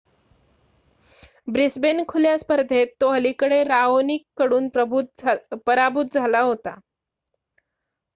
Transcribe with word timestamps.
Brisbane 1.47 2.03
खुल्या 2.07 2.37
स्पर्धेत 2.37 2.87
तो 3.01 3.09
अलिकडे 3.09 3.63
राओनिककडून 3.63 4.69
पराभूत 5.65 6.13
झाला 6.13 6.41
होता 6.41 6.75